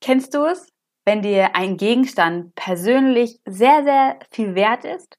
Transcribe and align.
Kennst 0.00 0.34
du 0.34 0.44
es, 0.44 0.68
wenn 1.04 1.22
dir 1.22 1.54
ein 1.54 1.76
Gegenstand 1.76 2.54
persönlich 2.54 3.40
sehr, 3.46 3.82
sehr 3.84 4.18
viel 4.30 4.54
wert 4.54 4.84
ist? 4.84 5.18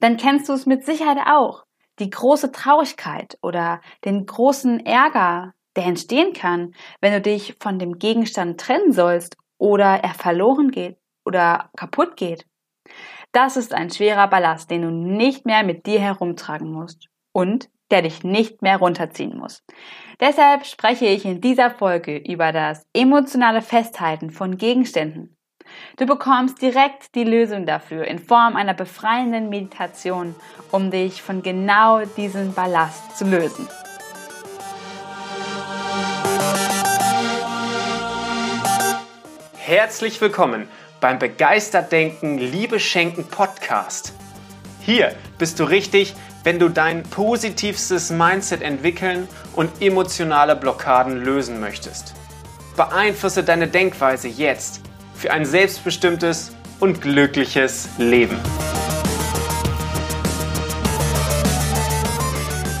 Dann 0.00 0.16
kennst 0.16 0.48
du 0.48 0.52
es 0.52 0.66
mit 0.66 0.84
Sicherheit 0.84 1.18
auch. 1.26 1.64
Die 2.00 2.10
große 2.10 2.50
Traurigkeit 2.50 3.38
oder 3.40 3.80
den 4.04 4.26
großen 4.26 4.84
Ärger, 4.84 5.54
der 5.76 5.84
entstehen 5.84 6.32
kann, 6.32 6.74
wenn 7.00 7.12
du 7.12 7.20
dich 7.20 7.56
von 7.60 7.78
dem 7.78 7.98
Gegenstand 7.98 8.60
trennen 8.60 8.92
sollst 8.92 9.36
oder 9.58 10.02
er 10.02 10.14
verloren 10.14 10.70
geht 10.70 10.98
oder 11.24 11.70
kaputt 11.76 12.16
geht. 12.16 12.46
Das 13.32 13.56
ist 13.56 13.72
ein 13.72 13.90
schwerer 13.90 14.28
Ballast, 14.28 14.70
den 14.70 14.82
du 14.82 14.90
nicht 14.90 15.46
mehr 15.46 15.64
mit 15.64 15.86
dir 15.86 16.00
herumtragen 16.00 16.70
musst 16.70 17.08
und 17.32 17.68
der 17.90 18.02
dich 18.02 18.24
nicht 18.24 18.62
mehr 18.62 18.78
runterziehen 18.78 19.36
muss. 19.36 19.62
Deshalb 20.20 20.66
spreche 20.66 21.06
ich 21.06 21.24
in 21.24 21.40
dieser 21.40 21.70
Folge 21.70 22.16
über 22.16 22.52
das 22.52 22.86
emotionale 22.92 23.62
Festhalten 23.62 24.30
von 24.30 24.56
Gegenständen. 24.56 25.36
Du 25.96 26.06
bekommst 26.06 26.60
direkt 26.60 27.14
die 27.14 27.24
Lösung 27.24 27.66
dafür 27.66 28.04
in 28.04 28.18
Form 28.18 28.56
einer 28.56 28.74
befreienden 28.74 29.48
Meditation, 29.48 30.34
um 30.70 30.90
dich 30.90 31.22
von 31.22 31.42
genau 31.42 32.04
diesem 32.16 32.52
Ballast 32.52 33.16
zu 33.16 33.24
lösen. 33.24 33.68
Herzlich 39.56 40.20
willkommen 40.20 40.68
beim 41.00 41.18
Begeistert 41.18 41.90
Denken, 41.90 42.38
Liebe 42.38 42.78
Schenken 42.78 43.26
Podcast. 43.28 44.12
Hier 44.86 45.14
bist 45.38 45.60
du 45.60 45.64
richtig, 45.64 46.14
wenn 46.42 46.58
du 46.58 46.68
dein 46.68 47.04
positivstes 47.04 48.10
Mindset 48.10 48.60
entwickeln 48.60 49.26
und 49.56 49.80
emotionale 49.80 50.54
Blockaden 50.54 51.24
lösen 51.24 51.58
möchtest. 51.58 52.12
Beeinflusse 52.76 53.42
deine 53.42 53.66
Denkweise 53.66 54.28
jetzt 54.28 54.82
für 55.14 55.30
ein 55.30 55.46
selbstbestimmtes 55.46 56.54
und 56.80 57.00
glückliches 57.00 57.88
Leben. 57.96 58.36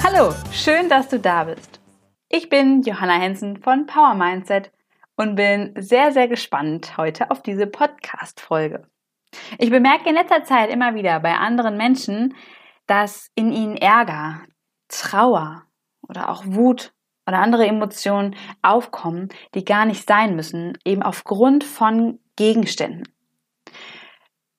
Hallo, 0.02 0.34
schön, 0.52 0.90
dass 0.90 1.08
du 1.08 1.18
da 1.18 1.44
bist. 1.44 1.80
Ich 2.28 2.50
bin 2.50 2.82
Johanna 2.82 3.18
Hensen 3.18 3.62
von 3.62 3.86
Power 3.86 4.14
Mindset 4.14 4.70
und 5.16 5.36
bin 5.36 5.72
sehr, 5.78 6.12
sehr 6.12 6.28
gespannt 6.28 6.98
heute 6.98 7.30
auf 7.30 7.40
diese 7.40 7.66
Podcast-Folge. 7.66 8.84
Ich 9.58 9.70
bemerke 9.70 10.08
in 10.08 10.14
letzter 10.14 10.44
Zeit 10.44 10.70
immer 10.70 10.94
wieder 10.94 11.20
bei 11.20 11.34
anderen 11.34 11.76
Menschen, 11.76 12.34
dass 12.86 13.30
in 13.34 13.52
ihnen 13.52 13.76
Ärger, 13.76 14.42
Trauer 14.88 15.64
oder 16.08 16.28
auch 16.28 16.44
Wut 16.46 16.92
oder 17.26 17.38
andere 17.38 17.66
Emotionen 17.66 18.36
aufkommen, 18.62 19.28
die 19.54 19.64
gar 19.64 19.86
nicht 19.86 20.06
sein 20.06 20.36
müssen, 20.36 20.78
eben 20.84 21.02
aufgrund 21.02 21.64
von 21.64 22.20
Gegenständen. 22.36 23.08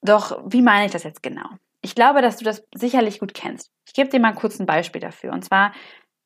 Doch 0.02 0.42
wie 0.46 0.62
meine 0.62 0.86
ich 0.86 0.92
das 0.92 1.03
jetzt 1.03 1.23
genau? 1.23 1.50
Ich 1.81 1.96
glaube, 1.96 2.22
dass 2.22 2.38
du 2.38 2.46
das 2.46 2.64
sicherlich 2.73 3.20
gut 3.20 3.34
kennst. 3.34 3.72
Ich 3.86 3.94
gebe 3.94 4.09
dir 4.09 4.20
mal 4.20 4.34
kurz 4.34 4.59
ein 4.59 4.66
Beispiel 4.66 5.02
dafür. 5.02 5.34
Und 5.34 5.46
zwar, 5.46 5.72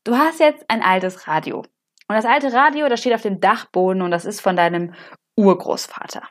du 0.05 0.15
hast 0.15 0.39
jetzt 0.39 0.69
ein 0.69 0.81
altes 0.81 1.27
Radio. 1.27 1.59
Und 1.59 2.15
das 2.15 2.25
alte 2.25 2.53
Radio, 2.53 2.87
das 2.87 3.01
steht 3.01 3.13
auf 3.13 3.21
dem 3.21 3.39
Dachboden 3.39 4.01
und 4.01 4.11
das 4.11 4.25
ist 4.25 4.41
von 4.41 4.55
deinem 4.55 4.93
Urgroßvater. 5.35 6.23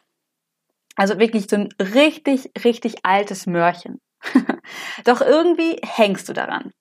Also 0.99 1.21
wirklich 1.21 1.47
so 1.49 1.55
ein 1.55 1.69
richtig, 1.81 2.51
richtig 2.65 3.05
altes 3.05 3.47
Mörchen. 3.47 4.01
Doch 5.05 5.21
irgendwie 5.21 5.81
hängst 5.85 6.29
du 6.29 6.33
daran. 6.33 6.73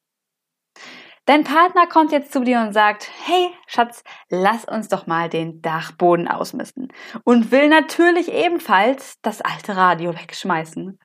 Dein 1.25 1.43
Partner 1.43 1.85
kommt 1.85 2.11
jetzt 2.11 2.33
zu 2.33 2.43
dir 2.43 2.61
und 2.61 2.73
sagt, 2.73 3.11
hey 3.25 3.51
Schatz, 3.67 4.03
lass 4.29 4.65
uns 4.65 4.87
doch 4.87 5.07
mal 5.07 5.27
den 5.27 5.61
Dachboden 5.61 6.27
ausmisten 6.29 6.87
und 7.25 7.51
will 7.51 7.67
natürlich 7.67 8.31
ebenfalls 8.31 9.17
das 9.21 9.41
alte 9.41 9.75
Radio 9.75 10.15
wegschmeißen. 10.15 10.97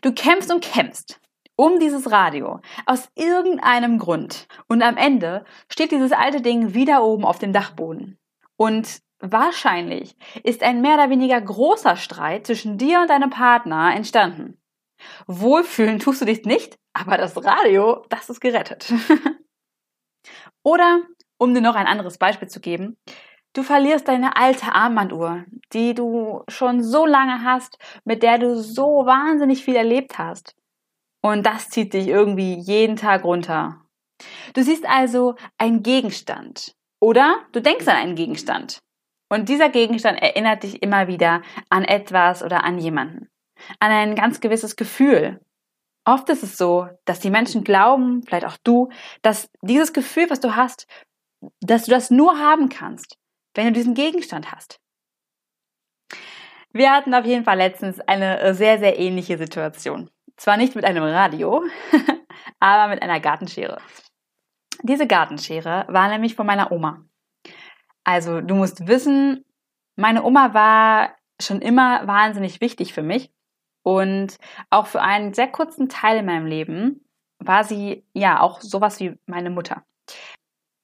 Du 0.00 0.14
kämpfst 0.14 0.50
und 0.50 0.64
kämpfst 0.64 1.20
um 1.54 1.78
dieses 1.78 2.10
Radio 2.10 2.60
aus 2.86 3.10
irgendeinem 3.14 3.98
Grund 3.98 4.48
und 4.68 4.82
am 4.82 4.96
Ende 4.96 5.44
steht 5.70 5.92
dieses 5.92 6.12
alte 6.12 6.40
Ding 6.40 6.72
wieder 6.72 7.04
oben 7.04 7.26
auf 7.26 7.38
dem 7.38 7.52
Dachboden. 7.52 8.18
Und 8.56 9.02
wahrscheinlich 9.20 10.16
ist 10.42 10.62
ein 10.62 10.80
mehr 10.80 10.94
oder 10.94 11.10
weniger 11.10 11.40
großer 11.40 11.96
Streit 11.96 12.46
zwischen 12.46 12.78
dir 12.78 13.00
und 13.00 13.10
deinem 13.10 13.30
Partner 13.30 13.94
entstanden. 13.94 14.60
Wohlfühlen 15.26 15.98
tust 15.98 16.20
du 16.20 16.24
dich 16.24 16.44
nicht, 16.44 16.78
aber 16.92 17.16
das 17.16 17.42
Radio, 17.44 18.04
das 18.08 18.28
ist 18.28 18.40
gerettet. 18.40 18.92
Oder, 20.62 21.02
um 21.38 21.54
dir 21.54 21.62
noch 21.62 21.74
ein 21.74 21.86
anderes 21.86 22.18
Beispiel 22.18 22.48
zu 22.48 22.60
geben, 22.60 22.98
du 23.54 23.62
verlierst 23.62 24.08
deine 24.08 24.36
alte 24.36 24.74
Armbanduhr, 24.74 25.44
die 25.72 25.94
du 25.94 26.42
schon 26.48 26.82
so 26.82 27.06
lange 27.06 27.42
hast, 27.42 27.78
mit 28.04 28.22
der 28.22 28.38
du 28.38 28.56
so 28.56 29.06
wahnsinnig 29.06 29.64
viel 29.64 29.76
erlebt 29.76 30.18
hast. 30.18 30.54
Und 31.22 31.44
das 31.44 31.68
zieht 31.68 31.94
dich 31.94 32.08
irgendwie 32.08 32.54
jeden 32.54 32.96
Tag 32.96 33.24
runter. 33.24 33.82
Du 34.54 34.62
siehst 34.62 34.86
also 34.86 35.34
einen 35.56 35.82
Gegenstand. 35.82 36.74
Oder 37.00 37.46
du 37.52 37.62
denkst 37.62 37.88
an 37.88 37.96
einen 37.96 38.16
Gegenstand. 38.16 38.82
Und 39.30 39.48
dieser 39.48 39.70
Gegenstand 39.70 40.20
erinnert 40.20 40.64
dich 40.64 40.82
immer 40.82 41.08
wieder 41.08 41.42
an 41.70 41.84
etwas 41.84 42.42
oder 42.42 42.64
an 42.64 42.78
jemanden 42.78 43.30
an 43.78 43.90
ein 43.90 44.14
ganz 44.14 44.40
gewisses 44.40 44.76
Gefühl. 44.76 45.40
Oft 46.04 46.28
ist 46.30 46.42
es 46.42 46.56
so, 46.56 46.88
dass 47.04 47.20
die 47.20 47.30
Menschen 47.30 47.62
glauben, 47.62 48.22
vielleicht 48.24 48.46
auch 48.46 48.56
du, 48.64 48.88
dass 49.22 49.50
dieses 49.62 49.92
Gefühl, 49.92 50.30
was 50.30 50.40
du 50.40 50.56
hast, 50.56 50.86
dass 51.60 51.84
du 51.84 51.90
das 51.90 52.10
nur 52.10 52.38
haben 52.38 52.68
kannst, 52.68 53.18
wenn 53.54 53.66
du 53.66 53.72
diesen 53.72 53.94
Gegenstand 53.94 54.50
hast. 54.52 54.80
Wir 56.72 56.92
hatten 56.92 57.14
auf 57.14 57.24
jeden 57.24 57.44
Fall 57.44 57.58
letztens 57.58 58.00
eine 58.00 58.54
sehr, 58.54 58.78
sehr 58.78 58.98
ähnliche 58.98 59.36
Situation. 59.38 60.10
Zwar 60.36 60.56
nicht 60.56 60.74
mit 60.74 60.84
einem 60.84 61.02
Radio, 61.02 61.64
aber 62.60 62.88
mit 62.88 63.02
einer 63.02 63.20
Gartenschere. 63.20 63.80
Diese 64.82 65.06
Gartenschere 65.06 65.84
war 65.88 66.08
nämlich 66.08 66.34
von 66.34 66.46
meiner 66.46 66.72
Oma. 66.72 67.04
Also 68.04 68.40
du 68.40 68.54
musst 68.54 68.86
wissen, 68.86 69.44
meine 69.96 70.22
Oma 70.24 70.54
war 70.54 71.14
schon 71.40 71.60
immer 71.60 72.06
wahnsinnig 72.06 72.60
wichtig 72.60 72.92
für 72.92 73.02
mich 73.02 73.30
und 73.82 74.36
auch 74.70 74.86
für 74.86 75.02
einen 75.02 75.34
sehr 75.34 75.48
kurzen 75.48 75.88
Teil 75.88 76.18
in 76.18 76.26
meinem 76.26 76.46
Leben 76.46 77.04
war 77.38 77.64
sie 77.64 78.04
ja 78.12 78.40
auch 78.40 78.60
sowas 78.60 79.00
wie 79.00 79.18
meine 79.26 79.50
Mutter. 79.50 79.82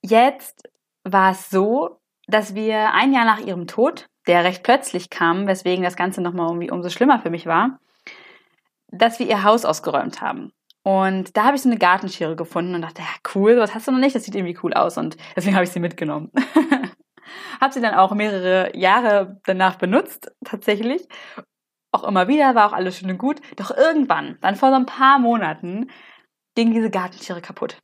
Jetzt 0.02 0.68
war 1.04 1.32
es 1.32 1.50
so, 1.50 2.00
dass 2.26 2.54
wir 2.54 2.92
ein 2.94 3.12
Jahr 3.12 3.24
nach 3.24 3.40
ihrem 3.40 3.66
Tod, 3.66 4.08
der 4.26 4.44
recht 4.44 4.62
plötzlich 4.62 5.10
kam, 5.10 5.46
weswegen 5.46 5.84
das 5.84 5.96
Ganze 5.96 6.20
nochmal 6.20 6.48
irgendwie 6.48 6.70
umso 6.70 6.88
schlimmer 6.88 7.20
für 7.20 7.30
mich 7.30 7.46
war, 7.46 7.78
dass 8.88 9.18
wir 9.18 9.28
ihr 9.28 9.44
Haus 9.44 9.64
ausgeräumt 9.64 10.20
haben. 10.20 10.52
Und 10.82 11.36
da 11.36 11.44
habe 11.44 11.56
ich 11.56 11.62
so 11.62 11.68
eine 11.68 11.78
Gartenschere 11.78 12.36
gefunden 12.36 12.74
und 12.74 12.82
dachte, 12.82 13.02
ja, 13.02 13.08
cool, 13.34 13.58
was 13.58 13.74
hast 13.74 13.88
du 13.88 13.92
noch 13.92 13.98
nicht? 13.98 14.14
Das 14.14 14.24
sieht 14.24 14.34
irgendwie 14.34 14.58
cool 14.62 14.72
aus. 14.72 14.96
Und 14.96 15.16
deswegen 15.34 15.56
habe 15.56 15.64
ich 15.64 15.70
sie 15.70 15.80
mitgenommen. 15.80 16.30
habe 17.60 17.72
sie 17.72 17.80
dann 17.80 17.94
auch 17.94 18.12
mehrere 18.12 18.76
Jahre 18.76 19.40
danach 19.44 19.76
benutzt, 19.76 20.32
tatsächlich 20.44 21.06
auch 21.92 22.04
immer 22.04 22.28
wieder, 22.28 22.54
war 22.54 22.68
auch 22.68 22.72
alles 22.72 22.98
schön 22.98 23.10
und 23.10 23.18
gut. 23.18 23.40
Doch 23.56 23.70
irgendwann, 23.70 24.38
dann 24.40 24.56
vor 24.56 24.68
so 24.70 24.76
ein 24.76 24.86
paar 24.86 25.18
Monaten, 25.18 25.90
ging 26.54 26.72
diese 26.72 26.90
Gartenschere 26.90 27.40
kaputt. 27.40 27.78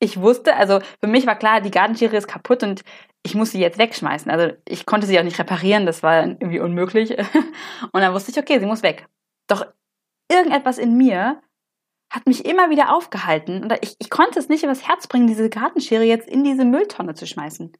Ich 0.00 0.20
wusste, 0.20 0.54
also 0.54 0.80
für 1.02 1.08
mich 1.08 1.26
war 1.26 1.36
klar, 1.36 1.60
die 1.60 1.70
Gartenschere 1.70 2.16
ist 2.16 2.28
kaputt 2.28 2.62
und 2.62 2.82
ich 3.24 3.34
muss 3.34 3.50
sie 3.50 3.60
jetzt 3.60 3.78
wegschmeißen. 3.78 4.30
Also 4.30 4.54
ich 4.66 4.86
konnte 4.86 5.06
sie 5.06 5.18
auch 5.18 5.24
nicht 5.24 5.38
reparieren, 5.38 5.86
das 5.86 6.02
war 6.02 6.24
irgendwie 6.24 6.60
unmöglich. 6.60 7.18
Und 7.92 8.00
dann 8.00 8.14
wusste 8.14 8.30
ich, 8.30 8.38
okay, 8.38 8.60
sie 8.60 8.66
muss 8.66 8.82
weg. 8.82 9.08
Doch 9.48 9.66
irgendetwas 10.30 10.78
in 10.78 10.96
mir 10.96 11.42
hat 12.10 12.26
mich 12.26 12.46
immer 12.46 12.70
wieder 12.70 12.94
aufgehalten 12.94 13.62
und 13.62 13.72
ich, 13.82 13.96
ich 13.98 14.08
konnte 14.08 14.38
es 14.38 14.48
nicht 14.48 14.64
übers 14.64 14.86
Herz 14.86 15.06
bringen, 15.08 15.26
diese 15.26 15.50
Gartenschere 15.50 16.04
jetzt 16.04 16.26
in 16.26 16.42
diese 16.42 16.64
Mülltonne 16.64 17.14
zu 17.14 17.26
schmeißen. 17.26 17.72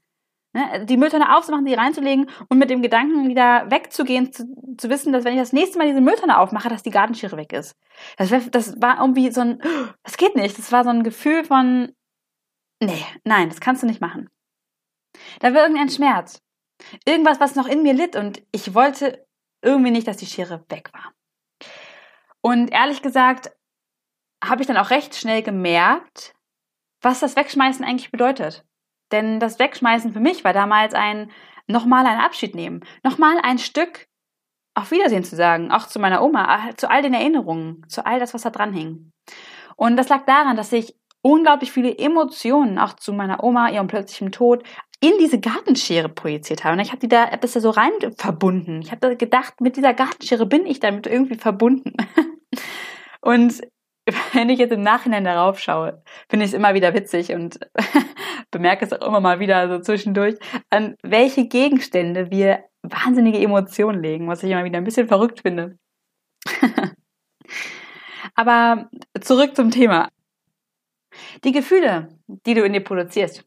Ne, 0.55 0.87
die 0.87 0.97
Mülltonne 0.97 1.37
aufzumachen, 1.37 1.67
die 1.67 1.75
reinzulegen 1.75 2.31
und 2.49 2.59
mit 2.59 2.71
dem 2.71 2.81
Gedanken 2.81 3.29
wieder 3.29 3.71
wegzugehen, 3.71 4.33
zu, 4.33 4.47
zu 4.79 4.89
wissen, 4.89 5.13
dass 5.13 5.25
wenn 5.25 5.35
ich 5.35 5.41
das 5.41 5.53
nächste 5.53 5.77
Mal 5.77 5.89
diese 5.89 6.01
Mülltonne 6.01 6.39
aufmache, 6.39 6.71
dass 6.71 6.83
die 6.83 6.91
Gartenschere 6.91 7.37
weg 7.37 7.53
ist. 7.53 7.77
Das, 8.17 8.31
das 8.51 8.81
war 8.81 8.99
irgendwie 9.01 9.31
so 9.31 9.43
ein, 9.43 9.63
das 10.03 10.17
geht 10.17 10.37
nicht. 10.37 10.59
Das 10.59 10.73
war 10.73 10.85
so 10.85 10.91
ein 10.91 11.03
Gefühl 11.03 11.45
von, 11.45 11.93
nee, 12.81 13.05
nein, 13.25 13.51
das 13.51 13.61
kannst 13.61 13.83
du 13.83 13.87
nicht 13.87 14.01
machen. 14.01 14.31
Da 15.41 15.53
war 15.53 15.63
irgendein 15.63 15.91
Schmerz. 15.91 16.41
Irgendwas, 17.05 17.41
was 17.41 17.55
noch 17.55 17.67
in 17.67 17.83
mir 17.83 17.93
litt 17.93 18.17
und 18.17 18.43
ich 18.51 18.75
wollte 18.75 19.27
irgendwie 19.63 19.91
nicht, 19.91 20.07
dass 20.09 20.17
die 20.17 20.27
Schere 20.27 20.65
weg 20.71 20.91
war. 20.95 21.13
Und 22.41 22.73
ehrlich 22.73 23.03
gesagt, 23.03 23.51
habe 24.43 24.63
ich 24.63 24.67
dann 24.67 24.77
auch 24.77 24.91
recht 24.91 25.15
schnell 25.15 25.43
gemerkt, 25.43 26.35
was 27.03 27.21
das 27.21 27.37
Wegschmeißen 27.37 27.85
eigentlich 27.85 28.11
bedeutet. 28.11 28.65
Denn 29.13 29.41
das 29.41 29.59
Wegschmeißen 29.59 30.13
für 30.13 30.21
mich 30.21 30.45
war 30.45 30.53
damals 30.53 30.95
ein 30.95 31.31
nochmal 31.67 32.07
ein 32.07 32.19
Abschied 32.19 32.55
nehmen, 32.55 32.81
nochmal 33.03 33.39
ein 33.43 33.59
Stück 33.59 34.07
auf 34.75 34.91
Wiedersehen 34.91 35.25
zu 35.25 35.37
sagen, 35.37 35.71
auch 35.71 35.87
zu 35.87 35.99
meiner 35.99 36.23
Oma, 36.23 36.71
zu 36.77 36.91
all 36.91 37.03
den 37.03 37.15
Erinnerungen, 37.15 37.85
zu 37.89 38.07
all 38.07 38.21
das, 38.21 38.33
was 38.33 38.43
da 38.43 38.51
dran 38.51 38.73
hing. 38.73 39.13
Und 39.77 39.97
das 39.97 40.09
lag 40.09 40.25
daran, 40.25 40.57
dass 40.57 40.73
ich 40.73 40.95
unglaublich 41.21 41.73
viele 41.73 41.97
Emotionen 41.99 42.79
auch 42.79 42.95
zu 42.95 43.13
meiner 43.13 43.43
Oma, 43.43 43.71
ihrem 43.71 43.89
plötzlichen 43.89 44.33
Tod 44.33 44.63
in 45.01 45.13
diese 45.21 45.39
Gartenschere 45.39 46.09
projiziert 46.09 46.65
habe. 46.65 46.75
Und 46.75 46.81
ich 46.81 46.91
habe 46.91 47.01
die 47.01 47.09
da, 47.09 47.31
hab 47.31 47.41
das 47.41 47.53
da 47.53 47.61
so 47.61 47.71
rein 47.71 47.93
verbunden. 48.17 48.81
Ich 48.83 48.91
habe 48.91 49.17
gedacht, 49.17 49.61
mit 49.61 49.77
dieser 49.77 49.95
Gartenschere 49.95 50.47
bin 50.47 50.67
ich 50.67 50.81
damit 50.81 51.07
irgendwie 51.07 51.37
verbunden. 51.37 51.95
und 53.21 53.61
wenn 54.33 54.49
ich 54.49 54.59
jetzt 54.59 54.73
im 54.73 54.83
Nachhinein 54.83 55.25
darauf 55.25 55.59
schaue, 55.59 56.03
finde 56.29 56.45
ich 56.45 56.53
es 56.53 56.55
immer 56.55 56.75
wieder 56.75 56.95
witzig 56.95 57.33
und 57.33 57.59
bemerke 58.51 58.85
es 58.85 58.93
auch 58.93 59.07
immer 59.07 59.21
mal 59.21 59.41
wieder 59.41 59.69
so 59.69 59.81
zwischendurch, 59.81 60.37
an 60.71 60.97
welche 61.03 61.47
Gegenstände 61.47 62.31
wir 62.31 62.65
wahnsinnige 62.83 63.39
Emotionen 63.39 64.03
legen, 64.03 64.29
was 64.29 64.43
ich 64.43 64.51
immer 64.51 64.65
wieder 64.65 64.79
ein 64.79 64.85
bisschen 64.85 65.09
verrückt 65.09 65.41
finde. 65.41 65.79
Aber 68.35 68.89
zurück 69.21 69.57
zum 69.57 69.71
Thema. 69.71 70.09
Die 71.45 71.53
Gefühle, 71.53 72.09
die 72.27 72.55
du 72.55 72.63
in 72.63 72.73
dir 72.73 72.85
produzierst, 72.85 73.45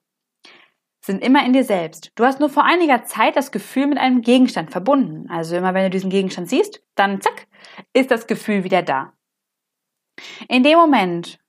sind 1.03 1.23
immer 1.23 1.45
in 1.45 1.53
dir 1.53 1.63
selbst. 1.63 2.11
Du 2.15 2.25
hast 2.25 2.39
nur 2.39 2.49
vor 2.49 2.65
einiger 2.65 3.03
Zeit 3.05 3.35
das 3.35 3.51
Gefühl 3.51 3.87
mit 3.87 3.97
einem 3.97 4.21
Gegenstand 4.21 4.71
verbunden. 4.71 5.29
Also 5.29 5.55
immer 5.55 5.73
wenn 5.73 5.83
du 5.83 5.89
diesen 5.89 6.11
Gegenstand 6.11 6.49
siehst, 6.49 6.83
dann 6.95 7.21
zack, 7.21 7.47
ist 7.93 8.11
das 8.11 8.27
Gefühl 8.27 8.63
wieder 8.63 8.83
da. 8.83 9.13
In 10.47 10.63
dem 10.63 10.77
Moment, 10.77 11.39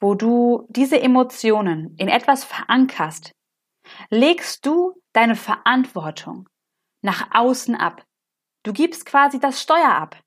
wo 0.00 0.14
du 0.14 0.66
diese 0.68 1.00
Emotionen 1.00 1.94
in 1.96 2.08
etwas 2.08 2.44
verankerst, 2.44 3.32
legst 4.10 4.66
du 4.66 5.00
deine 5.12 5.36
Verantwortung 5.36 6.48
nach 7.02 7.28
außen 7.32 7.74
ab. 7.74 8.04
Du 8.64 8.72
gibst 8.72 9.06
quasi 9.06 9.40
das 9.40 9.62
Steuer 9.62 9.90
ab. 9.90 10.20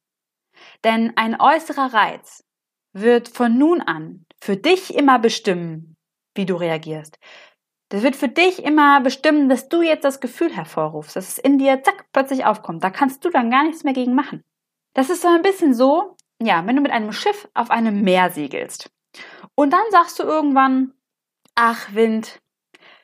Denn 0.84 1.13
ein 1.18 1.40
äußerer 1.40 1.94
Reiz 1.94 2.44
wird 2.94 3.28
von 3.28 3.57
nun 3.57 3.81
an 3.81 4.25
für 4.42 4.56
dich 4.56 4.96
immer 4.96 5.19
bestimmen, 5.19 5.96
wie 6.36 6.46
du 6.46 6.56
reagierst. 6.56 7.18
Das 7.90 8.02
wird 8.02 8.16
für 8.16 8.30
dich 8.30 8.63
immer 8.63 9.02
bestimmen, 9.02 9.50
dass 9.50 9.69
du 9.69 9.81
jetzt 9.81 10.04
das 10.04 10.19
Gefühl 10.19 10.56
hervorrufst, 10.56 11.16
dass 11.16 11.30
es 11.30 11.38
in 11.38 11.57
dir 11.57 11.84
zack 11.84 12.06
plötzlich 12.13 12.46
aufkommt. 12.46 12.84
Da 12.84 12.90
kannst 12.90 13.24
du 13.24 13.30
dann 13.30 13.52
gar 13.52 13.63
nichts 13.63 13.84
mehr 13.84 13.94
gegen 13.94 14.16
machen. 14.16 14.44
Das 14.94 15.10
ist 15.10 15.22
so 15.22 15.28
ein 15.28 15.42
bisschen 15.42 15.74
so, 15.74 16.14
ja, 16.41 16.65
wenn 16.65 16.75
du 16.75 16.81
mit 16.81 16.91
einem 16.91 17.11
Schiff 17.11 17.47
auf 17.53 17.69
einem 17.71 18.01
Meer 18.01 18.29
segelst 18.29 18.91
und 19.55 19.71
dann 19.71 19.85
sagst 19.91 20.19
du 20.19 20.23
irgendwann, 20.23 20.93
ach 21.55 21.93
Wind, 21.93 22.41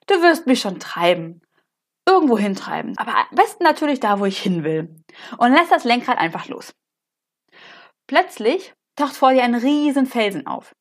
du 0.07 0.21
wirst 0.21 0.47
mich 0.47 0.59
schon 0.59 0.79
treiben, 0.79 1.41
irgendwo 2.05 2.37
hintreiben, 2.37 2.97
aber 2.97 3.15
am 3.15 3.35
besten 3.35 3.63
natürlich 3.63 3.99
da, 3.99 4.19
wo 4.19 4.25
ich 4.25 4.41
hin 4.41 4.63
will 4.63 4.95
und 5.37 5.53
lässt 5.53 5.71
das 5.71 5.83
Lenkrad 5.83 6.17
einfach 6.17 6.47
los. 6.47 6.73
Plötzlich 8.07 8.73
taucht 8.95 9.15
vor 9.15 9.31
dir 9.31 9.43
ein 9.43 9.55
riesen 9.55 10.05
Felsen 10.05 10.47
auf. 10.47 10.75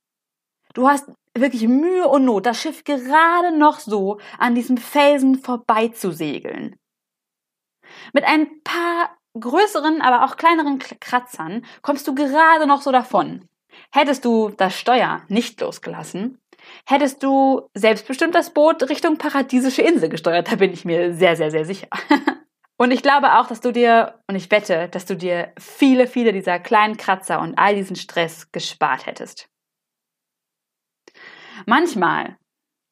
Du 0.74 0.88
hast 0.88 1.10
wirklich 1.36 1.66
Mühe 1.68 2.08
und 2.08 2.24
Not, 2.24 2.46
das 2.46 2.60
Schiff 2.60 2.84
gerade 2.84 3.56
noch 3.56 3.78
so 3.78 4.20
an 4.38 4.54
diesem 4.54 4.76
Felsen 4.76 5.36
vorbei 5.36 5.88
zu 5.88 6.12
segeln. 6.12 6.76
Mit 8.12 8.24
ein 8.24 8.62
paar 8.62 9.16
größeren, 9.38 10.00
aber 10.00 10.24
auch 10.24 10.36
kleineren 10.36 10.78
Kratzern 10.78 11.64
kommst 11.82 12.06
du 12.08 12.14
gerade 12.14 12.66
noch 12.66 12.82
so 12.82 12.92
davon. 12.92 13.46
Hättest 13.92 14.24
du 14.24 14.50
das 14.50 14.76
Steuer 14.76 15.22
nicht 15.28 15.60
losgelassen, 15.60 16.38
hättest 16.86 17.22
du 17.22 17.68
selbstbestimmt 17.74 18.34
das 18.34 18.50
Boot 18.50 18.88
Richtung 18.88 19.16
paradiesische 19.16 19.82
Insel 19.82 20.08
gesteuert. 20.08 20.50
Da 20.50 20.56
bin 20.56 20.72
ich 20.72 20.84
mir 20.84 21.14
sehr, 21.14 21.36
sehr, 21.36 21.50
sehr 21.50 21.64
sicher. 21.64 21.88
Und 22.76 22.92
ich 22.92 23.02
glaube 23.02 23.38
auch, 23.38 23.46
dass 23.46 23.60
du 23.60 23.72
dir, 23.72 24.22
und 24.26 24.36
ich 24.36 24.50
wette, 24.50 24.88
dass 24.88 25.04
du 25.04 25.14
dir 25.14 25.52
viele, 25.58 26.06
viele 26.06 26.32
dieser 26.32 26.58
kleinen 26.58 26.96
Kratzer 26.96 27.38
und 27.38 27.58
all 27.58 27.74
diesen 27.74 27.94
Stress 27.94 28.50
gespart 28.52 29.04
hättest. 29.04 29.50
Manchmal, 31.66 32.38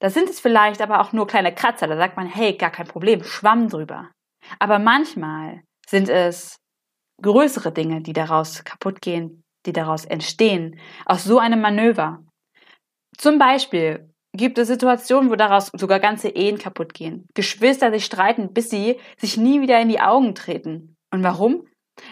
da 0.01 0.11
sind 0.11 0.29
es 0.29 0.41
vielleicht 0.41 0.83
aber 0.83 1.01
auch 1.01 1.15
nur 1.15 1.27
kleine 1.27 1.55
Kratzer, 1.55 1.87
da 1.87 1.97
sagt 1.97 2.19
man, 2.19 2.27
hey, 2.27 2.53
gar 2.53 2.69
kein 2.69 2.87
Problem, 2.87 3.25
schwamm 3.25 3.71
drüber. 3.71 4.11
Aber 4.59 4.79
manchmal 4.79 5.63
sind 5.89 6.09
es 6.09 6.61
größere 7.23 7.73
Dinge, 7.73 8.03
die 8.03 8.13
daraus 8.13 8.65
kaputt 8.65 9.01
gehen, 9.01 9.43
die 9.67 9.73
daraus 9.73 10.05
entstehen, 10.05 10.79
aus 11.07 11.25
so 11.25 11.39
einem 11.39 11.61
Manöver. 11.61 12.25
Zum 13.17 13.39
Beispiel 13.39 14.13
gibt 14.33 14.59
es 14.59 14.69
Situationen, 14.69 15.31
wo 15.31 15.37
daraus 15.37 15.71
sogar 15.75 15.99
ganze 15.99 16.29
Ehen 16.29 16.59
kaputt 16.59 16.95
gehen. 16.95 17.27
Geschwister 17.35 17.91
sich 17.91 18.05
streiten, 18.05 18.53
bis 18.53 18.71
sie 18.71 19.01
sich 19.17 19.37
nie 19.37 19.61
wieder 19.61 19.81
in 19.81 19.89
die 19.89 20.01
Augen 20.01 20.35
treten. 20.35 20.97
Und 21.11 21.25
warum? 21.25 21.67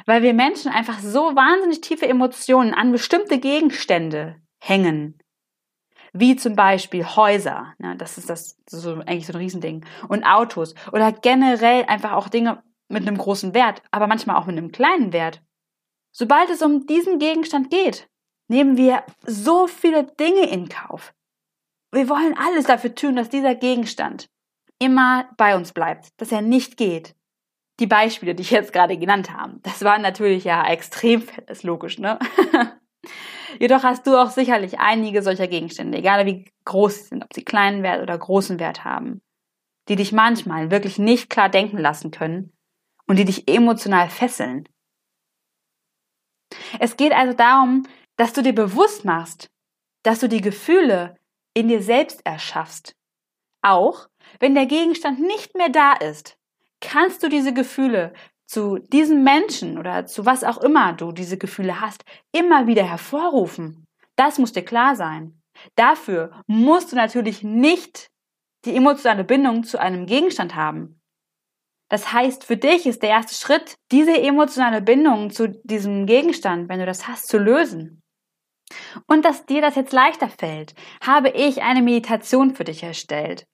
Weil 0.06 0.22
wir 0.22 0.34
Menschen 0.34 0.72
einfach 0.72 0.98
so 0.98 1.36
wahnsinnig 1.36 1.80
tiefe 1.80 2.08
Emotionen 2.08 2.74
an 2.74 2.90
bestimmte 2.90 3.38
Gegenstände 3.38 4.36
hängen. 4.60 5.18
Wie 6.12 6.34
zum 6.34 6.56
Beispiel 6.56 7.04
Häuser, 7.04 7.74
ne, 7.78 7.94
das 7.96 8.16
ist 8.16 8.30
das, 8.30 8.56
so, 8.68 8.94
eigentlich 8.94 9.26
so 9.26 9.34
ein 9.34 9.38
Riesending. 9.38 9.84
Und 10.08 10.24
Autos 10.24 10.74
oder 10.92 11.12
generell 11.12 11.84
einfach 11.84 12.12
auch 12.12 12.28
Dinge, 12.28 12.62
mit 12.88 13.06
einem 13.06 13.18
großen 13.18 13.54
Wert, 13.54 13.82
aber 13.90 14.06
manchmal 14.06 14.36
auch 14.36 14.46
mit 14.46 14.56
einem 14.56 14.72
kleinen 14.72 15.12
Wert. 15.12 15.42
Sobald 16.12 16.50
es 16.50 16.62
um 16.62 16.86
diesen 16.86 17.18
Gegenstand 17.18 17.70
geht, 17.70 18.08
nehmen 18.48 18.76
wir 18.76 19.04
so 19.26 19.66
viele 19.66 20.04
Dinge 20.04 20.48
in 20.48 20.68
Kauf. 20.68 21.12
Wir 21.92 22.08
wollen 22.08 22.36
alles 22.36 22.66
dafür 22.66 22.94
tun, 22.94 23.16
dass 23.16 23.28
dieser 23.28 23.54
Gegenstand 23.54 24.28
immer 24.78 25.28
bei 25.36 25.56
uns 25.56 25.72
bleibt, 25.72 26.08
dass 26.20 26.32
er 26.32 26.42
nicht 26.42 26.76
geht. 26.76 27.14
Die 27.80 27.86
Beispiele, 27.86 28.34
die 28.34 28.42
ich 28.42 28.50
jetzt 28.50 28.72
gerade 28.72 28.96
genannt 28.96 29.32
habe, 29.32 29.58
das 29.62 29.82
waren 29.84 30.02
natürlich 30.02 30.44
ja 30.44 30.66
extrem 30.66 31.22
ist 31.46 31.62
logisch, 31.62 31.98
ne? 31.98 32.18
Jedoch 33.60 33.82
hast 33.82 34.06
du 34.06 34.16
auch 34.16 34.30
sicherlich 34.30 34.80
einige 34.80 35.22
solcher 35.22 35.46
Gegenstände, 35.46 35.98
egal 35.98 36.26
wie 36.26 36.50
groß 36.64 36.96
sie 36.96 37.04
sind, 37.04 37.24
ob 37.24 37.32
sie 37.32 37.44
kleinen 37.44 37.82
Wert 37.82 38.02
oder 38.02 38.16
großen 38.16 38.58
Wert 38.58 38.84
haben, 38.84 39.22
die 39.88 39.96
dich 39.96 40.12
manchmal 40.12 40.70
wirklich 40.70 40.98
nicht 40.98 41.30
klar 41.30 41.48
denken 41.48 41.78
lassen 41.78 42.10
können 42.10 42.55
und 43.06 43.16
die 43.16 43.24
dich 43.24 43.48
emotional 43.48 44.08
fesseln. 44.10 44.68
Es 46.78 46.96
geht 46.96 47.12
also 47.12 47.32
darum, 47.32 47.86
dass 48.16 48.32
du 48.32 48.42
dir 48.42 48.54
bewusst 48.54 49.04
machst, 49.04 49.48
dass 50.02 50.20
du 50.20 50.28
die 50.28 50.40
Gefühle 50.40 51.16
in 51.54 51.68
dir 51.68 51.82
selbst 51.82 52.24
erschaffst. 52.24 52.94
Auch 53.62 54.08
wenn 54.40 54.54
der 54.54 54.66
Gegenstand 54.66 55.20
nicht 55.20 55.54
mehr 55.54 55.68
da 55.68 55.92
ist, 55.94 56.36
kannst 56.80 57.22
du 57.22 57.28
diese 57.28 57.52
Gefühle 57.52 58.12
zu 58.46 58.78
diesem 58.78 59.24
Menschen 59.24 59.78
oder 59.78 60.06
zu 60.06 60.24
was 60.24 60.44
auch 60.44 60.58
immer 60.58 60.92
du 60.92 61.12
diese 61.12 61.36
Gefühle 61.36 61.80
hast, 61.80 62.04
immer 62.32 62.66
wieder 62.66 62.84
hervorrufen. 62.84 63.84
Das 64.14 64.38
muss 64.38 64.52
dir 64.52 64.64
klar 64.64 64.94
sein. 64.94 65.40
Dafür 65.74 66.42
musst 66.46 66.92
du 66.92 66.96
natürlich 66.96 67.42
nicht 67.42 68.08
die 68.64 68.76
emotionale 68.76 69.24
Bindung 69.24 69.64
zu 69.64 69.78
einem 69.78 70.06
Gegenstand 70.06 70.54
haben. 70.54 70.95
Das 71.88 72.12
heißt, 72.12 72.44
für 72.44 72.56
dich 72.56 72.86
ist 72.86 73.02
der 73.02 73.10
erste 73.10 73.34
Schritt, 73.34 73.76
diese 73.92 74.20
emotionale 74.20 74.82
Bindung 74.82 75.30
zu 75.30 75.48
diesem 75.64 76.06
Gegenstand, 76.06 76.68
wenn 76.68 76.80
du 76.80 76.86
das 76.86 77.06
hast, 77.06 77.28
zu 77.28 77.38
lösen. 77.38 78.02
Und 79.06 79.24
dass 79.24 79.46
dir 79.46 79.60
das 79.60 79.76
jetzt 79.76 79.92
leichter 79.92 80.28
fällt, 80.28 80.74
habe 81.00 81.30
ich 81.30 81.62
eine 81.62 81.82
Meditation 81.82 82.54
für 82.54 82.64
dich 82.64 82.82
erstellt, 82.82 83.46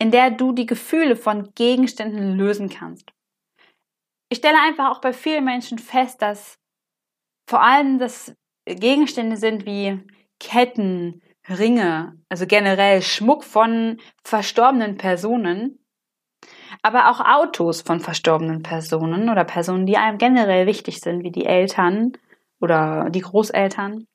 in 0.00 0.10
der 0.10 0.32
du 0.32 0.52
die 0.52 0.66
Gefühle 0.66 1.14
von 1.14 1.52
Gegenständen 1.54 2.36
lösen 2.36 2.68
kannst. 2.68 3.12
Ich 4.28 4.38
stelle 4.38 4.60
einfach 4.60 4.90
auch 4.90 5.00
bei 5.00 5.12
vielen 5.12 5.44
Menschen 5.44 5.78
fest, 5.78 6.20
dass 6.20 6.58
vor 7.48 7.62
allem 7.62 7.98
das 7.98 8.34
Gegenstände 8.66 9.36
sind 9.36 9.64
wie 9.64 10.04
Ketten, 10.40 11.22
Ringe, 11.48 12.20
also 12.28 12.46
generell 12.46 13.00
Schmuck 13.00 13.42
von 13.42 13.98
verstorbenen 14.22 14.98
Personen, 14.98 15.78
aber 16.82 17.10
auch 17.10 17.20
Autos 17.20 17.82
von 17.82 18.00
verstorbenen 18.00 18.62
Personen 18.62 19.28
oder 19.28 19.44
Personen, 19.44 19.86
die 19.86 19.96
einem 19.96 20.18
generell 20.18 20.66
wichtig 20.66 21.00
sind, 21.00 21.22
wie 21.24 21.30
die 21.30 21.46
Eltern 21.46 22.12
oder 22.60 23.10
die 23.10 23.20
Großeltern. 23.20 24.06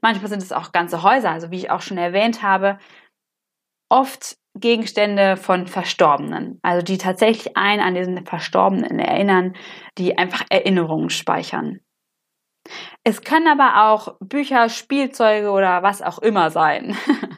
Manchmal 0.00 0.28
sind 0.28 0.42
es 0.42 0.52
auch 0.52 0.72
ganze 0.72 1.02
Häuser, 1.02 1.30
also 1.30 1.50
wie 1.50 1.56
ich 1.56 1.70
auch 1.70 1.82
schon 1.82 1.98
erwähnt 1.98 2.42
habe, 2.42 2.78
oft 3.88 4.36
Gegenstände 4.54 5.36
von 5.36 5.66
Verstorbenen, 5.66 6.58
also 6.62 6.82
die 6.82 6.98
tatsächlich 6.98 7.56
einen 7.56 7.82
an 7.82 7.94
diesen 7.94 8.24
Verstorbenen 8.26 8.98
erinnern, 8.98 9.54
die 9.98 10.18
einfach 10.18 10.44
Erinnerungen 10.50 11.10
speichern. 11.10 11.80
Es 13.04 13.22
können 13.22 13.46
aber 13.46 13.88
auch 13.88 14.16
Bücher, 14.20 14.68
Spielzeuge 14.68 15.50
oder 15.50 15.82
was 15.82 16.02
auch 16.02 16.18
immer 16.18 16.50
sein. 16.50 16.96